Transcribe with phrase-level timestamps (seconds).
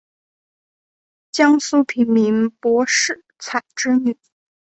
[1.31, 4.17] 江苏平民柏士彩之女。